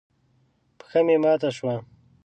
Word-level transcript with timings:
پښه 0.77 0.99
مې 1.05 1.15
ماته 1.23 1.49
شوه. 1.57 1.75